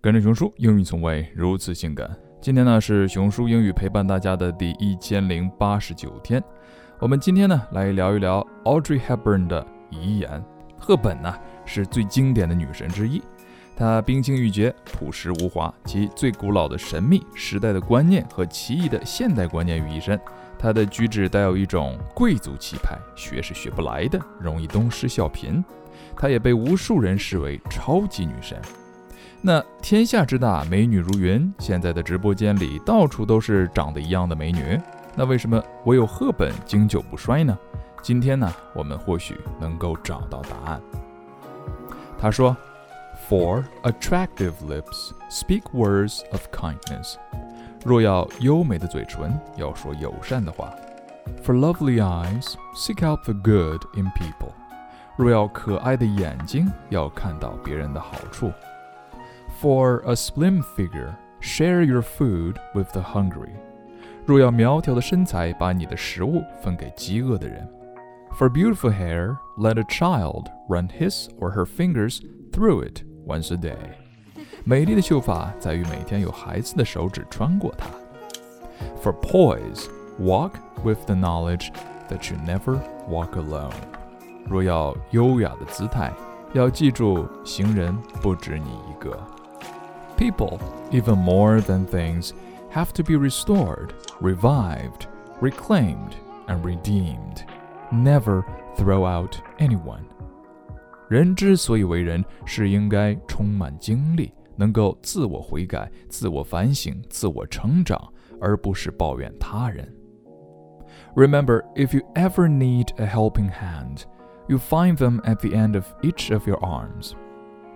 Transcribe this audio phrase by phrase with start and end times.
[0.00, 2.08] 跟着熊叔，英语从未如此性感。
[2.40, 6.40] 今天呢是熊叔英语陪伴大家的第一千零八十九天。
[7.00, 10.40] 我们今天呢来聊一聊 Audrey Hepburn 的遗言。
[10.78, 11.34] 赫本呢
[11.64, 13.20] 是最经典的女神之一，
[13.76, 20.18] 她冰清玉洁、朴实无华，集最古老的神秘、时代的观念和奇异的现代观念于一身。
[20.56, 25.60] 她的举止带有一种贵族气派，学是学不来的，容易东施效颦。
[26.16, 28.56] 她也被无数人视为超级女神。
[29.40, 31.52] 那天下之大，美女如云。
[31.60, 34.78] 现在的直播间里，到处都是长得一样的美女。
[35.14, 37.56] 那为什么唯有赫本经久不衰呢？
[38.02, 40.80] 今天呢，我们或许能够找到答案。
[42.18, 42.56] 他说
[43.28, 47.14] ：“For attractive lips, speak words of kindness。
[47.84, 50.74] 若要优美的嘴唇，要说友善的话。
[51.44, 54.52] For lovely eyes, seek out the good in people。
[55.16, 58.50] 若要可爱的眼睛，要看到别人的好处。”
[59.61, 63.51] For a slim figure, share your food with the hungry.
[64.25, 67.67] 若要苗条的身材，把你的食物分给饥饿的人。
[68.37, 72.19] For beautiful hair, let a child run his or her fingers
[72.51, 73.75] through it once a day.
[74.63, 77.87] 美丽的秀发在于每天有孩子的手指穿过它。
[79.01, 79.87] For poise,
[80.19, 80.53] walk
[80.83, 81.69] with the knowledge
[82.09, 82.79] that you never
[83.09, 83.73] walk alone.
[84.47, 86.11] 若要优雅的姿态，
[86.53, 89.17] 要记住行人不止你一个。
[90.17, 90.59] People,
[90.91, 92.33] even more than things,
[92.71, 95.07] have to be restored, revived,
[95.41, 96.15] reclaimed,
[96.47, 97.43] and redeemed.
[97.91, 98.43] Never
[98.75, 100.03] throw out anyone.
[101.09, 108.01] 人之所以为人，是应该充满精力，能够自我悔改、自我反省、自我成长，
[108.39, 109.93] 而不是抱怨他人。
[111.15, 114.05] Remember, if you ever need a helping hand,
[114.47, 117.13] you find them at the end of each of your arms.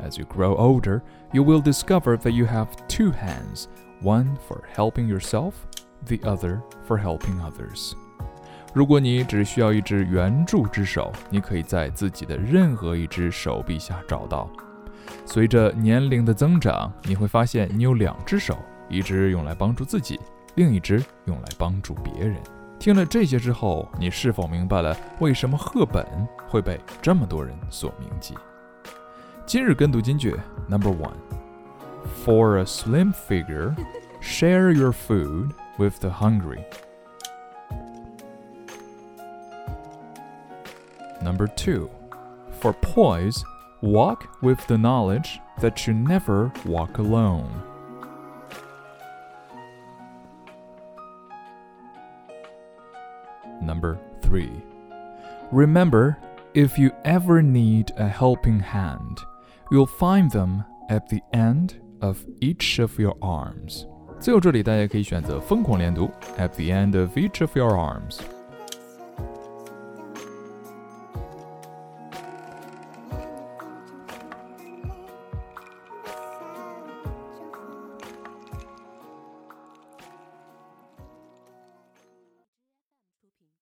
[0.00, 3.66] As you grow older, you will discover that you have two hands,
[4.02, 5.54] one for helping yourself,
[6.06, 7.94] the other for helping others.
[8.74, 14.48] 如果你只需要一只援助之手，你可以在自己的任何一只手臂下找到。
[15.24, 18.56] 随着年龄的增长，你会发现你有两只手，
[18.88, 20.20] 一只用来帮助自己，
[20.54, 22.36] 另一只用来帮助别人。
[22.78, 26.06] 听了这些之后，你是否明白了为什么赫本
[26.46, 28.34] 会被这么多人所铭记？
[29.47, 31.17] 今日跟读金句 Number one.
[32.25, 33.75] For a slim figure,
[34.21, 36.65] share your food with the hungry.
[41.21, 41.89] Number two.
[42.59, 43.43] For poise,
[43.81, 47.63] walk with the knowledge that you never walk alone.
[53.61, 54.51] Number three.
[55.51, 56.17] Remember,
[56.53, 59.19] if you ever need a helping hand,
[59.69, 63.85] You'll find them at the end of each of your arms。
[64.19, 68.19] 最后这里大家可以选择疯狂连读，at the end of each of your arms。